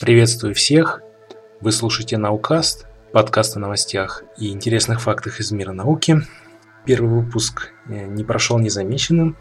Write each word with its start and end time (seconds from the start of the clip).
Приветствую 0.00 0.54
всех! 0.54 1.02
Вы 1.60 1.72
слушаете 1.72 2.18
Наукаст, 2.18 2.86
подкаст 3.12 3.56
о 3.56 3.60
новостях 3.60 4.22
и 4.38 4.50
интересных 4.50 5.00
фактах 5.00 5.40
из 5.40 5.50
мира 5.50 5.72
науки. 5.72 6.18
Первый 6.84 7.22
выпуск 7.22 7.72
э, 7.88 8.06
не 8.06 8.22
прошел 8.22 8.58
незамеченным. 8.60 9.36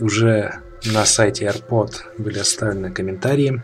Уже 0.00 0.60
на 0.86 1.04
сайте 1.04 1.46
AirPod 1.46 1.92
были 2.18 2.40
оставлены 2.40 2.92
комментарии. 2.92 3.62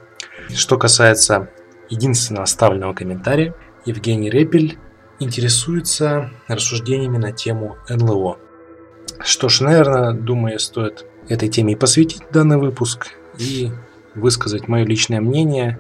Что 0.55 0.79
касается 0.79 1.51
единственного 1.91 2.45
оставленного 2.45 2.95
комментария, 2.95 3.55
Евгений 3.85 4.31
Репель 4.31 4.79
интересуется 5.19 6.31
рассуждениями 6.47 7.19
на 7.19 7.33
тему 7.33 7.79
НЛО. 7.89 8.39
Что 9.25 9.49
ж, 9.49 9.63
наверное, 9.63 10.13
думаю, 10.13 10.61
стоит 10.61 11.05
этой 11.29 11.49
теме 11.49 11.73
и 11.73 11.77
посвятить 11.77 12.23
данный 12.31 12.59
выпуск 12.59 13.09
и 13.39 13.73
высказать 14.15 14.69
мое 14.69 14.85
личное 14.85 15.21
мнение, 15.21 15.79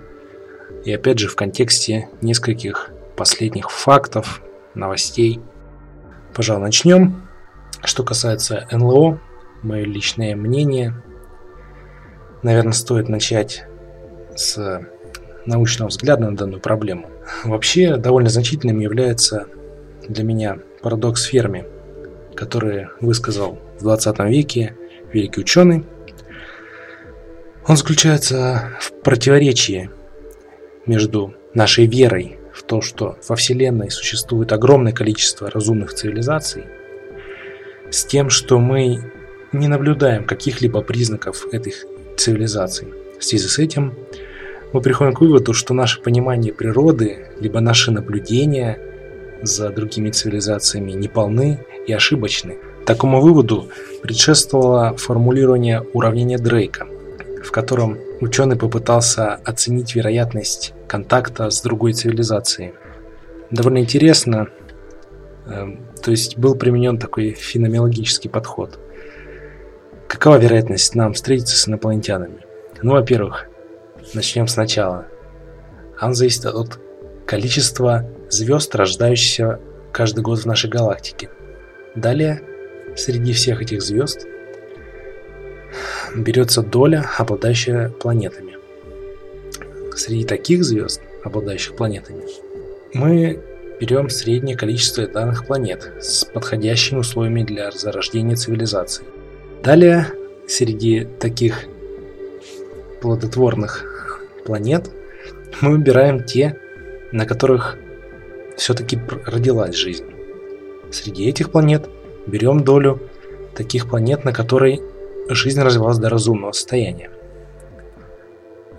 и 0.85 0.93
опять 0.93 1.19
же 1.19 1.29
в 1.29 1.37
контексте 1.37 2.09
нескольких 2.21 2.91
последних 3.17 3.71
фактов, 3.71 4.43
новостей. 4.75 5.41
Пожалуй, 6.35 6.63
начнем. 6.63 7.29
Что 7.85 8.05
касается 8.05 8.67
НЛО, 8.71 9.21
мое 9.63 9.85
личное 9.85 10.35
мнение, 10.37 10.95
наверное, 12.43 12.73
стоит 12.73 13.09
начать 13.09 13.65
с 14.35 14.83
научного 15.47 15.89
взгляда 15.89 16.31
на 16.31 16.37
данную 16.37 16.61
проблему. 16.61 17.11
Вообще, 17.45 17.97
довольно 17.97 18.31
значительным 18.31 18.79
является 18.81 19.47
для 20.09 20.25
меня 20.25 20.59
парадокс 20.83 21.25
Ферми, 21.25 21.65
который 22.35 22.89
высказал 23.01 23.59
в 23.79 23.83
20 23.83 24.19
веке 24.21 24.77
великий 25.13 25.41
ученый 25.41 25.85
он 27.67 27.77
заключается 27.77 28.71
в 28.81 28.93
противоречии 29.03 29.91
между 30.87 31.35
нашей 31.55 31.87
верой 31.87 32.39
в 32.53 32.63
то, 32.65 32.81
что 32.81 33.17
во 33.29 33.37
Вселенной 33.37 33.91
существует 33.91 34.53
огромное 34.53 34.93
количество 34.93 35.51
разумных 35.51 35.95
цивилизаций, 35.95 36.65
с 37.91 38.05
тем, 38.05 38.31
что 38.31 38.59
мы 38.59 39.13
не 39.53 39.69
наблюдаем 39.69 40.25
каких-либо 40.25 40.83
признаков 40.83 41.47
этих 41.53 41.85
цивилизаций. 42.17 42.89
В 43.19 43.25
связи 43.25 43.47
с 43.47 43.59
этим 43.59 43.95
мы 44.73 44.81
приходим 44.81 45.15
к 45.15 45.21
выводу, 45.21 45.53
что 45.53 45.75
наше 45.75 46.01
понимание 46.01 46.53
природы, 46.53 47.27
либо 47.39 47.61
наши 47.61 47.91
наблюдения 47.91 48.79
за 49.43 49.71
другими 49.71 50.11
цивилизациями 50.11 50.93
неполны 50.93 51.65
и 51.87 51.93
ошибочны. 51.93 52.59
Такому 52.87 53.21
выводу 53.21 53.69
предшествовало 54.03 54.97
формулирование 54.97 55.83
уравнения 55.93 56.39
Дрейка, 56.39 56.87
в 57.53 57.55
котором 57.55 57.99
ученый 58.23 58.57
попытался 58.57 59.35
оценить 59.35 59.95
вероятность 59.95 60.73
контакта 60.89 61.51
с 61.51 61.61
другой 61.61 61.93
цивилизацией. 61.93 62.73
Довольно 63.51 63.77
интересно, 63.77 64.49
эм, 65.45 65.87
то 66.03 66.11
есть 66.11 66.39
был 66.39 66.55
применен 66.55 66.97
такой 66.97 67.33
феноменологический 67.33 68.31
подход. 68.31 68.79
Какова 70.09 70.39
вероятность 70.39 70.95
нам 70.95 71.13
встретиться 71.13 71.59
с 71.59 71.69
инопланетянами? 71.69 72.39
Ну, 72.81 72.93
во-первых, 72.93 73.49
начнем 74.15 74.49
сначала. 74.49 75.05
Она 75.99 76.15
зависит 76.15 76.47
от 76.47 76.81
количества 77.27 78.09
звезд, 78.31 78.75
рождающихся 78.75 79.61
каждый 79.93 80.23
год 80.23 80.39
в 80.39 80.47
нашей 80.47 80.71
галактике. 80.71 81.29
Далее, 81.97 82.41
среди 82.97 83.35
всех 83.35 83.61
этих 83.61 83.83
звезд 83.83 84.27
берется 86.17 86.63
доля, 86.63 87.09
обладающая 87.19 87.89
планетами. 87.89 88.57
Среди 89.95 90.25
таких 90.25 90.65
звезд, 90.65 91.01
обладающих 91.25 91.77
планетами, 91.77 92.25
мы 92.95 93.41
берем 93.81 94.09
среднее 94.11 94.57
количество 94.57 95.07
данных 95.07 95.47
планет 95.47 95.93
с 96.01 96.25
подходящими 96.25 97.01
условиями 97.01 97.43
для 97.43 97.71
зарождения 97.71 98.37
цивилизации. 98.37 99.05
Далее, 99.63 100.07
среди 100.47 101.07
таких 101.19 101.65
плодотворных 103.01 104.21
планет 104.45 104.91
мы 105.61 105.73
выбираем 105.73 106.25
те, 106.25 106.59
на 107.13 107.27
которых 107.27 107.77
все-таки 108.57 108.99
родилась 109.27 109.75
жизнь. 109.75 110.05
Среди 110.91 111.29
этих 111.29 111.51
планет 111.51 111.89
берем 112.27 112.65
долю 112.65 113.01
таких 113.55 113.89
планет, 113.89 114.25
на 114.25 114.33
которой 114.33 114.81
жизнь 115.29 115.61
развивалась 115.61 115.99
до 115.99 116.09
разумного 116.09 116.53
состояния. 116.53 117.11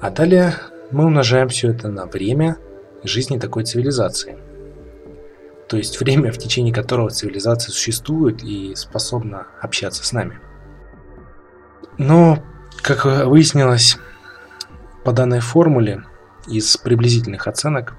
А 0.02 0.10
далее 0.10 0.56
мы 0.92 1.06
умножаем 1.06 1.48
все 1.50 1.70
это 1.70 1.90
на 1.90 2.06
время 2.06 2.58
жизни 3.04 3.40
такой 3.40 3.64
цивилизации. 3.64 4.38
То 5.68 5.78
есть 5.78 6.00
время, 6.00 6.32
в 6.32 6.38
течение 6.38 6.74
которого 6.74 7.10
цивилизация 7.10 7.72
существует 7.72 8.44
и 8.44 8.76
способна 8.76 9.48
общаться 9.62 10.06
с 10.06 10.12
нами. 10.12 10.40
Но, 11.98 12.44
как 12.82 13.06
выяснилось, 13.06 13.98
по 15.04 15.12
данной 15.12 15.40
формуле 15.40 16.04
из 16.48 16.78
приблизительных 16.78 17.48
оценок, 17.48 17.96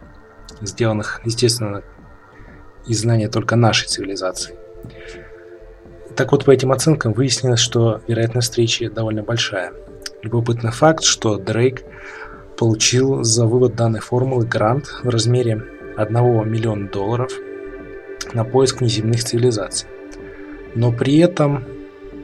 сделанных, 0.61 1.21
естественно, 1.25 1.83
из 2.87 3.01
знания 3.01 3.29
только 3.29 3.57
нашей 3.57 3.89
цивилизации, 3.89 4.57
так 6.17 6.31
вот, 6.31 6.45
по 6.45 6.53
этим 6.53 6.71
оценкам 6.71 7.13
выяснилось, 7.13 7.61
что 7.61 8.01
вероятность 8.07 8.49
встречи 8.49 8.89
довольно 8.89 9.23
большая. 9.23 9.73
Любопытный 10.23 10.71
факт, 10.71 11.03
что 11.03 11.37
Дрейк 11.39 11.83
получил 12.57 13.25
за 13.25 13.47
вывод 13.47 13.75
данной 13.75 14.01
формулы 14.01 14.47
грант 14.47 14.87
в 15.03 15.09
размере 15.09 15.65
1 15.97 16.15
миллиона 16.51 16.89
долларов 16.89 17.33
на 18.33 18.45
поиск 18.45 18.81
внеземных 18.81 19.25
цивилизаций. 19.25 19.89
Но 20.75 20.93
при 20.93 21.19
этом 21.19 21.65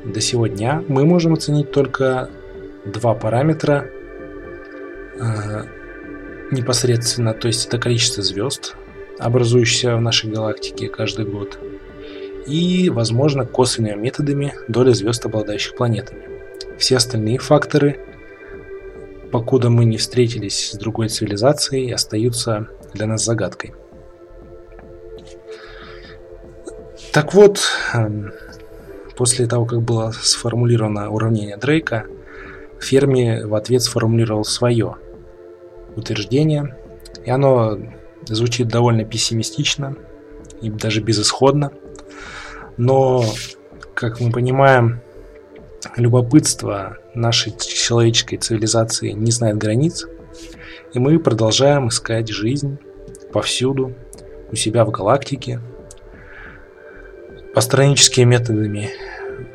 до 0.04 0.20
сего 0.20 0.46
дня 0.46 0.84
мы 0.86 1.04
можем 1.04 1.34
оценить 1.34 1.72
только 1.72 2.30
два 2.84 3.14
параметра 3.14 3.90
э, 5.18 5.64
непосредственно, 6.52 7.34
то 7.34 7.48
есть 7.48 7.66
это 7.66 7.78
количество 7.78 8.22
звезд, 8.22 8.76
образующихся 9.18 9.96
в 9.96 10.00
нашей 10.00 10.30
галактике 10.30 10.88
каждый 10.88 11.26
год– 11.26 11.58
и, 12.50 12.90
возможно, 12.90 13.46
косвенными 13.46 13.94
методами 13.94 14.54
доля 14.66 14.92
звезд, 14.92 15.24
обладающих 15.24 15.76
планетами. 15.76 16.22
Все 16.78 16.96
остальные 16.96 17.38
факторы, 17.38 18.00
покуда 19.30 19.70
мы 19.70 19.84
не 19.84 19.98
встретились 19.98 20.72
с 20.72 20.74
другой 20.74 21.08
цивилизацией, 21.08 21.94
остаются 21.94 22.66
для 22.92 23.06
нас 23.06 23.24
загадкой. 23.24 23.74
Так 27.12 27.34
вот, 27.34 27.60
эм, 27.94 28.32
после 29.16 29.46
того, 29.46 29.64
как 29.64 29.82
было 29.82 30.10
сформулировано 30.10 31.10
уравнение 31.10 31.56
Дрейка, 31.56 32.06
Ферми 32.80 33.42
в 33.44 33.54
ответ 33.54 33.82
сформулировал 33.82 34.44
свое 34.44 34.96
утверждение, 35.94 36.76
и 37.24 37.30
оно 37.30 37.78
звучит 38.26 38.68
довольно 38.68 39.04
пессимистично 39.04 39.96
и 40.60 40.70
даже 40.70 41.00
безысходно– 41.00 41.70
но, 42.80 43.22
как 43.92 44.20
мы 44.20 44.32
понимаем, 44.32 45.02
любопытство 45.96 46.96
нашей 47.14 47.52
человеческой 47.58 48.38
цивилизации 48.38 49.10
не 49.10 49.30
знает 49.30 49.58
границ, 49.58 50.06
и 50.94 50.98
мы 50.98 51.18
продолжаем 51.18 51.88
искать 51.88 52.28
жизнь 52.28 52.78
повсюду, 53.34 53.94
у 54.50 54.56
себя 54.56 54.86
в 54.86 54.90
галактике. 54.90 55.60
Постраническими 57.54 58.24
методами 58.24 58.88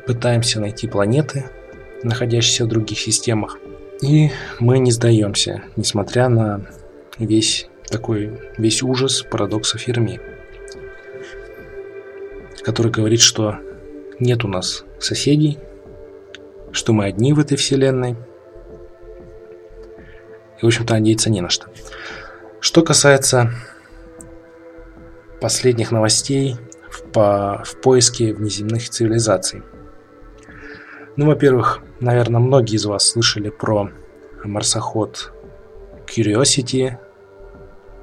пытаемся 0.06 0.60
найти 0.60 0.86
планеты, 0.86 1.46
находящиеся 2.04 2.64
в 2.64 2.68
других 2.68 3.00
системах. 3.00 3.58
И 4.02 4.30
мы 4.60 4.78
не 4.78 4.92
сдаемся, 4.92 5.64
несмотря 5.74 6.28
на 6.28 6.64
весь 7.18 7.68
такой, 7.88 8.38
весь 8.56 8.84
ужас 8.84 9.22
парадокса 9.28 9.78
Ферми 9.78 10.20
который 12.66 12.90
говорит, 12.90 13.20
что 13.20 13.60
нет 14.18 14.44
у 14.44 14.48
нас 14.48 14.84
соседей, 14.98 15.56
что 16.72 16.92
мы 16.92 17.04
одни 17.04 17.32
в 17.32 17.38
этой 17.38 17.56
вселенной. 17.56 18.16
И, 20.58 20.62
в 20.62 20.66
общем-то, 20.66 20.94
надеяться 20.94 21.30
не 21.30 21.40
на 21.40 21.48
что. 21.48 21.68
Что 22.58 22.82
касается 22.82 23.52
последних 25.40 25.92
новостей 25.92 26.56
в, 26.90 27.04
по, 27.12 27.62
в 27.64 27.80
поиске 27.80 28.34
внеземных 28.34 28.90
цивилизаций. 28.90 29.62
Ну, 31.14 31.26
во-первых, 31.26 31.82
наверное, 32.00 32.40
многие 32.40 32.74
из 32.74 32.84
вас 32.84 33.08
слышали 33.08 33.48
про 33.48 33.92
марсоход 34.42 35.32
Curiosity, 36.08 36.96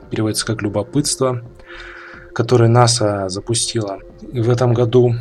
переводится 0.10 0.46
как 0.46 0.62
любопытство, 0.62 1.44
который 2.34 2.70
НАСА 2.70 3.28
запустила 3.28 4.00
в 4.32 4.50
этом 4.50 4.74
году 4.74 5.16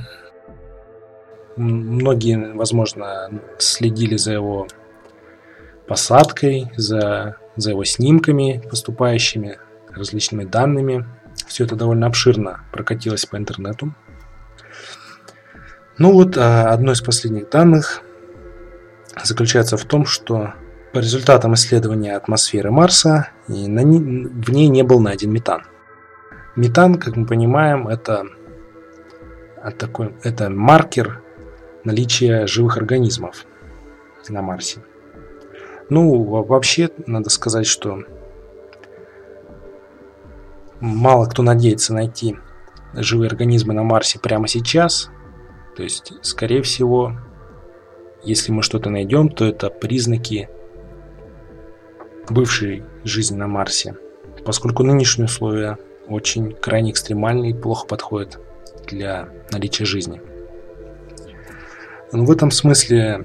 многие, 1.57 2.55
возможно, 2.55 3.31
следили 3.59 4.17
за 4.17 4.33
его 4.33 4.67
посадкой, 5.87 6.71
за, 6.77 7.37
за 7.57 7.71
его 7.71 7.85
снимками 7.85 8.63
поступающими, 8.69 9.59
различными 9.91 10.45
данными. 10.45 11.07
Все 11.47 11.65
это 11.65 11.77
довольно 11.77 12.07
обширно 12.07 12.65
прокатилось 12.73 13.27
по 13.27 13.37
интернету. 13.37 13.95
Ну 15.99 16.13
вот, 16.13 16.37
а, 16.39 16.71
одно 16.71 16.93
из 16.93 17.03
последних 17.03 17.51
данных 17.51 18.03
заключается 19.23 19.77
в 19.77 19.85
том, 19.85 20.07
что 20.07 20.55
по 20.93 20.99
результатам 20.99 21.55
исследования 21.55 22.17
атмосферы 22.17 22.71
Марса 22.71 23.29
в 23.47 23.53
ней 23.53 24.69
не 24.69 24.83
был 24.83 25.01
найден 25.01 25.31
метан. 25.31 25.63
Метан, 26.57 26.97
как 26.97 27.17
мы 27.17 27.27
понимаем, 27.27 27.89
это, 27.89 28.25
такой, 29.71 30.15
это 30.23 30.51
маркер 30.51 31.23
наличия 31.85 32.47
живых 32.47 32.77
организмов 32.77 33.47
на 34.29 34.43
Марсе. 34.43 34.81
Ну, 35.89 36.23
вообще, 36.43 36.91
надо 37.07 37.31
сказать, 37.31 37.67
что 37.67 38.03
мало 40.81 41.27
кто 41.27 41.43
надеется 41.43 41.95
найти 41.95 42.37
живые 42.95 43.29
организмы 43.29 43.75
на 43.75 43.83
Марсе 43.83 44.19
прямо 44.19 44.49
сейчас. 44.49 45.11
То 45.77 45.83
есть, 45.83 46.13
скорее 46.23 46.63
всего, 46.63 47.17
если 48.23 48.53
мы 48.53 48.63
что-то 48.63 48.91
найдем, 48.91 49.29
то 49.29 49.45
это 49.45 49.71
признаки 49.71 50.49
бывшей 52.29 52.85
жизни 53.05 53.37
на 53.37 53.49
Марсе, 53.49 53.97
поскольку 54.45 54.83
нынешние 54.83 55.27
условия 55.27 55.79
очень 56.09 56.53
крайне 56.53 56.91
экстремальные 56.91 57.53
и 57.53 57.55
плохо 57.55 57.87
подходят 57.87 58.39
для 58.87 59.29
наличия 59.51 59.85
жизни. 59.85 60.21
Но 62.13 62.25
в 62.25 62.31
этом 62.31 62.51
смысле 62.51 63.25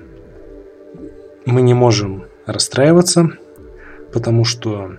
мы 1.46 1.62
не 1.62 1.74
можем 1.74 2.26
расстраиваться, 2.46 3.32
потому 4.14 4.46
что, 4.46 4.98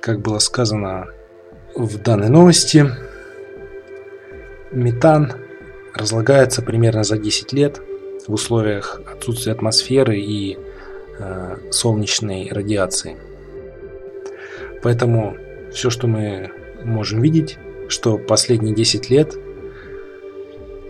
как 0.00 0.20
было 0.20 0.38
сказано 0.38 1.06
в 1.74 1.98
данной 1.98 2.28
новости, 2.28 2.86
метан 4.72 5.32
разлагается 5.94 6.62
примерно 6.62 7.04
за 7.04 7.18
10 7.18 7.52
лет 7.52 7.80
в 8.26 8.32
условиях 8.32 9.00
отсутствия 9.10 9.52
атмосферы 9.52 10.18
и 10.18 10.58
э, 11.18 11.56
солнечной 11.70 12.48
радиации. 12.50 13.16
Поэтому 14.82 15.36
все, 15.72 15.90
что 15.90 16.06
мы 16.06 16.50
можем 16.84 17.20
видеть, 17.20 17.58
что 17.88 18.18
последние 18.18 18.74
10 18.74 19.10
лет 19.10 19.34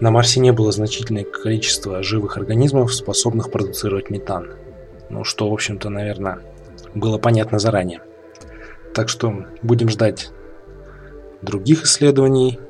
на 0.00 0.11
Марсе 0.11 0.41
не 0.41 0.53
было 0.53 0.71
значительное 0.71 1.25
количество 1.25 2.03
живых 2.03 2.37
организмов, 2.37 2.95
способных 2.95 3.50
продуцировать 3.50 4.11
метан. 4.11 4.55
Ну, 5.11 5.25
что, 5.25 5.50
в 5.50 5.53
общем-то, 5.53 5.91
наверное, 5.91 6.41
было 6.95 7.19
понятно 7.19 7.59
заранее. 7.59 8.03
Так 8.95 9.09
что 9.09 9.47
будем 9.62 9.89
ждать 9.89 10.31
других 11.43 11.85
исследований 11.85 12.61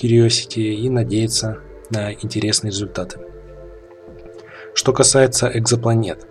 Curiosity 0.00 0.74
и 0.74 0.90
надеяться 0.90 1.58
на 1.90 2.12
интересные 2.12 2.70
результаты. 2.70 3.20
Что 4.74 4.92
касается 4.92 5.50
экзопланет. 5.52 6.26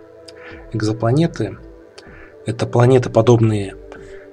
Экзопланеты– 0.72 1.58
это 2.46 2.66
планеты, 2.66 3.10
подобные 3.10 3.76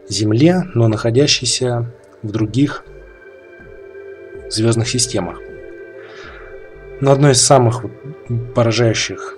Земле, 0.07 0.63
но 0.73 0.87
находящиеся 0.87 1.91
в 2.23 2.31
других 2.31 2.83
звездных 4.49 4.89
системах. 4.89 5.39
Но 7.01 7.11
одной 7.11 7.31
из 7.31 7.41
самых 7.41 7.85
поражающих 8.53 9.37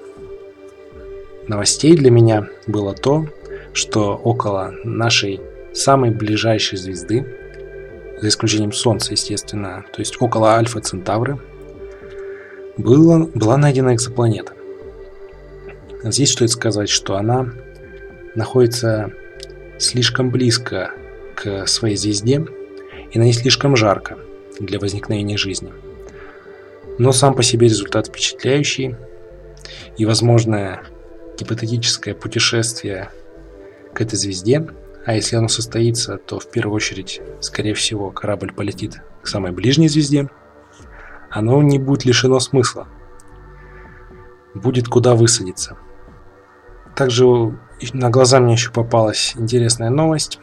новостей 1.48 1.96
для 1.96 2.10
меня 2.10 2.48
было 2.66 2.94
то, 2.94 3.28
что 3.74 4.16
около 4.16 4.74
нашей 4.84 5.42
самой 5.74 6.10
ближайшей 6.10 6.78
звезды, 6.78 7.26
за 8.20 8.28
исключением 8.28 8.72
Солнца, 8.72 9.12
естественно, 9.12 9.86
то 9.94 10.00
есть 10.00 10.22
около 10.22 10.56
Альфа 10.56 10.80
Центавры, 10.82 11.40
было, 12.78 13.30
была 13.34 13.58
найдена 13.58 13.94
экзопланета. 13.94 14.54
Здесь 16.04 16.32
стоит 16.32 16.50
сказать, 16.50 16.90
что 16.90 17.16
она 17.16 17.52
находится 18.34 19.12
слишком 19.78 20.32
близко 20.32 20.92
к 21.36 21.68
своей 21.68 21.96
звезде, 21.96 22.46
и 23.12 23.20
на 23.20 23.24
ней 23.24 23.34
слишком 23.34 23.76
жарко 23.76 24.18
для 24.60 24.80
возникновения 24.80 25.38
жизни. 25.38 25.72
Но 26.98 27.12
сам 27.12 27.34
по 27.34 27.44
себе 27.44 27.68
результат 27.68 28.08
впечатляющий, 28.08 28.96
и 29.98 30.06
возможное 30.06 30.84
гипотетическое 31.38 32.14
путешествие 32.14 33.10
к 33.94 34.02
этой 34.02 34.16
звезде, 34.16 34.68
а 35.06 35.16
если 35.16 35.36
оно 35.36 35.48
состоится, 35.48 36.18
то 36.18 36.40
в 36.40 36.50
первую 36.50 36.76
очередь, 36.76 37.22
скорее 37.40 37.74
всего, 37.74 38.12
корабль 38.12 38.54
полетит 38.54 39.02
к 39.22 39.28
самой 39.28 39.52
ближней 39.52 39.88
звезде, 39.88 40.30
оно 41.30 41.62
не 41.64 41.80
будет 41.80 42.06
лишено 42.06 42.40
смысла. 42.40 42.88
Будет 44.54 44.88
куда 44.88 45.16
высадиться. 45.16 45.78
Также 46.96 47.26
на 47.94 48.10
глаза 48.10 48.40
мне 48.40 48.54
еще 48.54 48.72
попалась 48.72 49.34
интересная 49.38 49.90
новость 49.90 50.40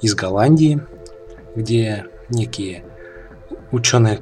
из 0.00 0.14
Голландии, 0.14 0.80
где 1.54 2.06
некие 2.30 2.84
ученые 3.70 4.20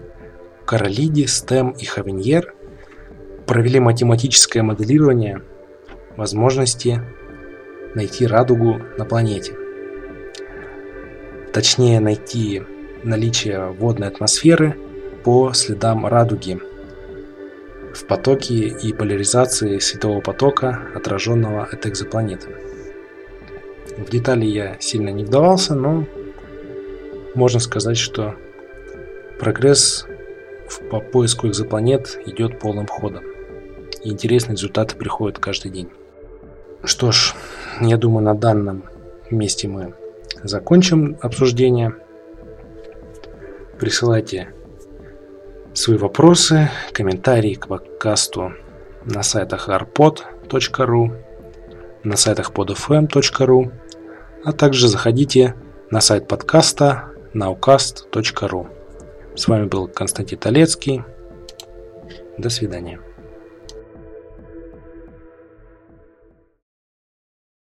Каролиди, 0.67 1.27
Стем 1.27 1.71
и 1.71 1.85
Хавиньер 1.85 2.55
провели 3.47 3.81
математическое 3.81 4.63
моделирование 4.63 5.43
возможности 6.17 7.01
найти 7.95 8.27
радугу 8.27 8.81
на 8.99 9.05
планете. 9.05 9.55
Точнее, 11.53 12.01
найти 12.01 12.63
наличие 13.03 13.71
водной 13.71 14.09
атмосферы 14.09 14.77
по 15.23 15.53
следам 15.53 16.07
радуги 16.07 16.59
в 17.95 18.07
потоке 18.07 18.55
и 18.55 18.93
поляризации 18.93 19.79
светового 19.79 20.21
потока, 20.21 20.89
отраженного 20.95 21.65
от 21.65 21.87
экзопланеты. 21.87 22.49
В 23.97 24.11
детали 24.11 24.47
я 24.47 24.77
сильно 24.81 25.11
не 25.11 25.25
вдавался, 25.25 25.75
но 25.75 26.07
можно 27.35 27.61
сказать, 27.61 27.97
что 27.97 28.35
прогресс 29.39 30.07
по 30.91 31.01
поиску 31.01 31.49
экзопланет 31.49 32.19
идет 32.27 32.59
полным 32.59 32.87
ходом. 32.87 33.25
И 34.03 34.11
интересные 34.11 34.57
результаты 34.57 34.97
приходят 34.97 35.39
каждый 35.39 35.71
день. 35.71 35.91
Что 36.85 37.13
ж, 37.13 37.35
я 37.81 37.97
думаю, 37.97 38.25
на 38.25 38.35
данном 38.35 38.85
месте 39.31 39.69
мы 39.69 39.95
закончим 40.43 41.17
обсуждение. 41.23 41.95
Присылайте 43.79 44.53
свои 45.73 45.97
вопросы, 45.97 46.71
комментарии 46.93 47.55
к 47.55 47.69
подкасту 47.69 48.53
на 49.05 49.23
сайтах 49.23 49.69
arpod.ru, 49.69 51.23
на 52.05 52.17
сайтах 52.17 52.53
podfm.ru, 52.53 53.73
а 54.45 54.53
также 54.53 54.89
заходите 54.89 55.55
на 55.91 56.01
сайт 56.01 56.29
подкаста 56.29 57.05
naukast.ru. 57.35 58.84
С 59.37 59.49
вами 59.49 59.67
был 59.67 59.89
Константин 59.89 60.39
Толецкий. 60.39 61.03
До 62.39 62.51
свидания. 62.51 63.01